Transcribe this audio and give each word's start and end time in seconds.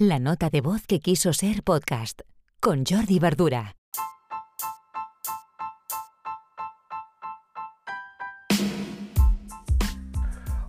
La 0.00 0.20
nota 0.20 0.48
de 0.48 0.60
voz 0.60 0.86
que 0.86 1.00
quiso 1.00 1.32
ser 1.32 1.64
podcast 1.64 2.20
con 2.60 2.84
Jordi 2.86 3.18
Verdura. 3.18 3.74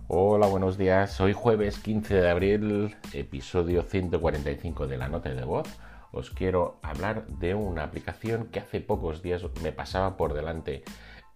Hola, 0.08 0.48
buenos 0.48 0.76
días. 0.76 1.20
Hoy 1.20 1.32
jueves 1.32 1.78
15 1.78 2.12
de 2.12 2.28
abril, 2.28 2.96
episodio 3.12 3.84
145 3.84 4.88
de 4.88 4.98
la 4.98 5.08
nota 5.08 5.32
de 5.32 5.44
voz. 5.44 5.68
Os 6.10 6.32
quiero 6.32 6.80
hablar 6.82 7.28
de 7.28 7.54
una 7.54 7.84
aplicación 7.84 8.46
que 8.46 8.58
hace 8.58 8.80
pocos 8.80 9.22
días 9.22 9.44
me 9.62 9.70
pasaba 9.70 10.16
por 10.16 10.34
delante 10.34 10.82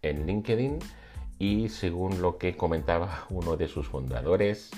en 0.03 0.27
LinkedIn 0.27 0.81
y 1.39 1.69
según 1.69 2.21
lo 2.21 2.39
que 2.39 2.57
comentaba 2.57 3.27
uno 3.31 3.57
de 3.57 3.69
sus 3.69 3.87
fundadores, 3.87 4.73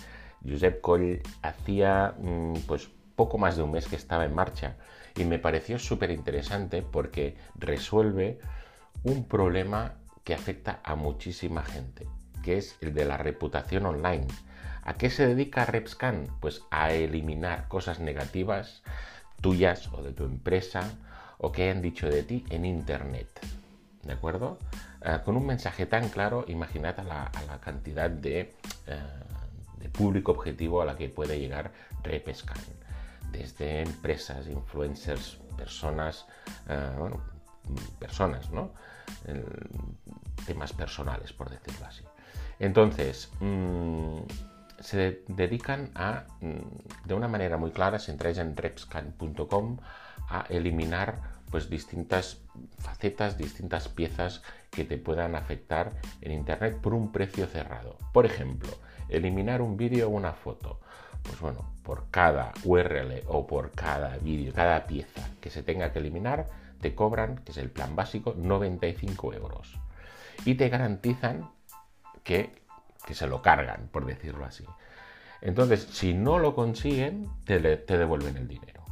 Josep 0.46 0.82
Coll, 0.82 1.22
hacía 1.40 2.14
mm, 2.18 2.58
pues 2.66 2.90
poco 3.16 3.38
más 3.38 3.56
de 3.56 3.62
un 3.62 3.72
mes 3.72 3.86
que 3.86 3.96
estaba 3.96 4.24
en 4.24 4.34
marcha 4.34 4.76
y 5.16 5.24
me 5.24 5.38
pareció 5.38 5.78
súper 5.78 6.10
interesante 6.10 6.82
porque 6.82 7.36
resuelve 7.56 8.38
un 9.02 9.26
problema 9.26 9.94
que 10.24 10.34
afecta 10.34 10.80
a 10.84 10.94
muchísima 10.94 11.62
gente, 11.62 12.06
que 12.42 12.58
es 12.58 12.76
el 12.80 12.92
de 12.92 13.06
la 13.06 13.16
reputación 13.16 13.86
online. 13.86 14.26
¿A 14.82 14.94
qué 14.94 15.10
se 15.10 15.26
dedica 15.26 15.64
RepScan? 15.64 16.26
Pues 16.40 16.62
a 16.70 16.92
eliminar 16.92 17.66
cosas 17.68 17.98
negativas 17.98 18.82
tuyas 19.40 19.90
o 19.92 20.02
de 20.02 20.12
tu 20.12 20.24
empresa 20.24 20.92
o 21.38 21.52
que 21.52 21.64
hayan 21.64 21.82
dicho 21.82 22.08
de 22.08 22.22
ti 22.22 22.44
en 22.50 22.64
Internet. 22.64 23.28
¿De 24.02 24.12
acuerdo? 24.12 24.58
Eh, 25.02 25.18
con 25.24 25.36
un 25.36 25.46
mensaje 25.46 25.86
tan 25.86 26.08
claro, 26.08 26.44
imaginad 26.48 26.98
a 27.00 27.04
la, 27.04 27.30
cantidad 27.60 28.10
eh, 28.24 28.54
de, 28.86 29.88
público 29.88 30.32
objetivo 30.32 30.82
a 30.82 30.84
la 30.84 30.96
que 30.96 31.08
puede 31.08 31.38
llegar 31.38 31.72
RepScan 32.02 32.58
desde 33.36 33.82
empresas, 33.82 34.46
influencers, 34.48 35.38
personas, 35.56 36.26
eh, 36.68 36.94
bueno, 36.98 37.20
personas, 37.98 38.50
¿no? 38.50 38.72
temas 40.46 40.72
personales, 40.72 41.32
por 41.32 41.50
decirlo 41.50 41.86
así. 41.86 42.02
Entonces, 42.58 43.30
mm, 43.40 44.18
se 44.80 45.22
dedican 45.28 45.90
a, 45.94 46.24
mm, 46.40 47.06
de 47.06 47.14
una 47.14 47.28
manera 47.28 47.56
muy 47.56 47.70
clara, 47.70 47.98
si 47.98 48.10
entráis 48.10 48.38
en 48.38 48.56
repscan.com, 48.56 49.78
a 50.28 50.46
eliminar 50.48 51.36
pues 51.50 51.70
distintas 51.70 52.38
facetas, 52.78 53.38
distintas 53.38 53.88
piezas 53.88 54.42
que 54.76 54.84
te 54.84 54.98
puedan 54.98 55.34
afectar 55.34 55.90
en 56.20 56.30
Internet 56.30 56.78
por 56.80 56.94
un 56.94 57.10
precio 57.10 57.46
cerrado. 57.46 57.96
Por 58.12 58.26
ejemplo, 58.26 58.68
eliminar 59.08 59.60
un 59.60 59.76
vídeo 59.76 60.06
o 60.06 60.10
una 60.10 60.32
foto 60.32 60.78
pues 61.26 61.40
bueno, 61.40 61.64
por 61.82 62.10
cada 62.10 62.52
URL 62.64 63.22
o 63.26 63.46
por 63.46 63.72
cada 63.72 64.16
vídeo, 64.18 64.52
cada 64.52 64.86
pieza 64.86 65.28
que 65.40 65.50
se 65.50 65.62
tenga 65.62 65.92
que 65.92 65.98
eliminar, 65.98 66.46
te 66.80 66.94
cobran, 66.94 67.38
que 67.38 67.52
es 67.52 67.58
el 67.58 67.70
plan 67.70 67.96
básico, 67.96 68.34
95 68.36 69.34
euros. 69.34 69.78
Y 70.44 70.54
te 70.54 70.68
garantizan 70.68 71.50
que, 72.22 72.52
se 73.10 73.26
lo 73.26 73.42
cargan, 73.42 73.88
por 73.92 74.04
decirlo 74.04 74.44
así. 74.44 74.64
Entonces, 75.40 75.86
si 75.90 76.14
no 76.14 76.38
lo 76.38 76.54
consiguen, 76.54 77.28
te, 77.44 77.58
devuelven 77.60 78.36
el 78.36 78.48
dinero. 78.48 78.82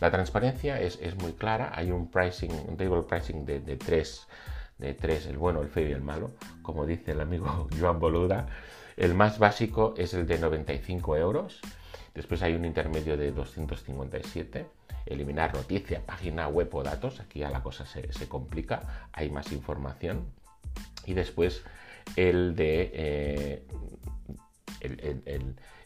La 0.00 0.10
transparencia 0.10 0.80
es, 0.80 0.98
muy 1.16 1.32
clara, 1.32 1.72
hay 1.74 1.90
un 1.90 2.10
pricing, 2.10 2.52
un 2.68 2.76
table 2.76 3.02
pricing 3.02 3.44
de, 3.44 3.60
de, 3.60 3.76
tres, 3.76 4.26
de 4.78 4.94
tres, 4.94 5.26
el 5.26 5.38
bueno, 5.38 5.62
el 5.62 5.68
feo 5.68 5.88
y 5.88 5.92
el 5.92 6.02
malo, 6.02 6.32
como 6.62 6.86
dice 6.86 7.12
el 7.12 7.20
amigo 7.20 7.68
Joan 7.80 8.00
Boluda. 8.00 8.48
El 8.96 9.14
más 9.14 9.38
básico 9.38 9.94
es 9.96 10.14
el 10.14 10.26
de 10.26 10.38
95 10.38 11.16
euros. 11.16 11.60
Después 12.14 12.42
hay 12.42 12.54
un 12.54 12.64
intermedio 12.64 13.16
de 13.16 13.32
257. 13.32 14.66
Eliminar 15.06 15.52
noticia, 15.52 16.00
página 16.06 16.48
web 16.48 16.72
o 16.72 16.82
datos. 16.82 17.18
Aquí 17.18 17.40
ya 17.40 17.50
la 17.50 17.62
cosa 17.62 17.84
se, 17.86 18.28
complica. 18.28 19.08
Hay 19.12 19.30
más 19.30 19.50
información. 19.52 20.26
Y 21.06 21.14
después 21.14 21.64
el 22.14 22.54
de 22.54 22.90
eh, 22.94 23.62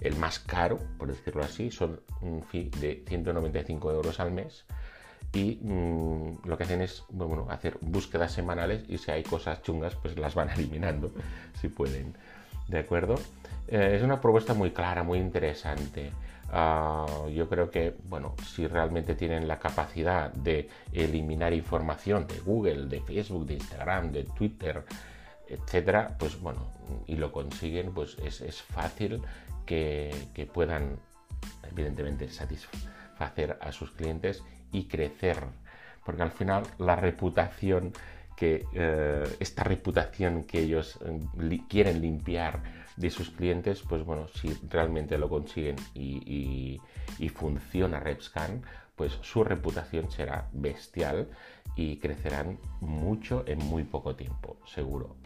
el, 0.01 0.17
más 0.17 0.39
caro, 0.39 0.79
por 0.99 1.09
decirlo 1.09 1.43
así, 1.43 1.71
son 1.71 2.01
un 2.21 2.43
fee 2.43 2.71
de 2.79 3.05
195 3.09 3.91
euros 3.93 4.21
al 4.21 4.33
mes. 4.33 4.67
Y 5.33 5.59
mm, 5.63 6.47
lo 6.47 6.57
que 6.57 6.65
hacen 6.65 6.81
es 6.81 7.05
bueno, 7.11 7.47
hacer 7.51 7.79
búsquedas 7.81 8.33
semanales 8.33 8.85
y 8.89 8.99
si 8.99 9.11
hay 9.11 9.23
cosas 9.23 9.63
chungas, 9.63 9.95
pues 9.97 10.17
las 10.19 10.35
van 10.35 10.51
eliminando 10.57 11.13
si 11.61 11.69
pueden. 11.69 12.15
¿de 12.69 12.79
acuerdo? 12.79 13.17
Eh, 13.67 13.95
es 13.97 14.03
una 14.03 14.21
propuesta 14.21 14.55
muy 14.55 14.71
clara, 14.71 15.03
muy 15.03 15.19
interesante. 15.19 16.13
Ah, 16.51 17.07
yo 17.35 17.49
creo 17.49 17.71
que, 17.71 17.95
bueno, 18.05 18.35
si 18.47 18.67
realmente 18.67 19.15
tienen 19.15 19.49
la 19.49 19.59
capacidad 19.59 20.33
de 20.33 20.69
eliminar 20.93 21.53
información 21.53 22.27
de 22.27 22.39
Google, 22.41 22.87
de 22.87 23.01
Facebook, 23.01 23.47
de 23.47 23.55
Instagram, 23.55 24.13
de 24.13 24.25
Twitter, 24.25 24.85
etcétera, 25.49 26.17
pues 26.19 26.41
bueno, 26.41 26.71
y 27.07 27.17
lo 27.17 27.33
consiguen, 27.33 27.93
pues 27.93 28.17
es, 28.23 28.63
fácil 28.63 29.21
que, 29.67 30.49
puedan, 30.53 30.99
evidentemente, 31.71 32.29
satisfacer 32.31 32.98
a 33.21 33.73
sus 33.73 33.91
clientes 33.91 34.43
y 34.73 34.85
crecer. 34.85 35.39
Porque 36.05 36.23
al 36.23 36.31
final 36.31 36.65
la 36.79 36.97
reputación 36.97 37.93
que 38.37 38.65
eh, 38.73 39.37
esta 39.41 39.65
reputación 39.65 40.45
que 40.45 40.61
ellos 40.61 40.99
eh, 41.05 41.61
quieren 41.69 42.01
limpiar 42.01 42.63
de 42.97 43.11
sus 43.11 43.31
clientes, 43.31 43.83
pues 43.89 44.05
bueno, 44.05 44.29
si 44.29 44.57
realmente 44.69 45.19
lo 45.19 45.29
consiguen 45.29 45.77
y, 45.95 46.81
funciona 47.35 48.01
RepScan, 48.01 48.63
pues 48.97 49.19
su 49.23 49.45
reputación 49.45 50.11
será 50.11 50.49
bestial 50.53 51.29
y 51.77 51.97
crecerán 51.99 52.59
mucho 52.81 53.45
en 53.47 53.59
muy 53.59 53.85
poco 53.85 54.17
tiempo, 54.17 54.57
seguro. 54.67 55.17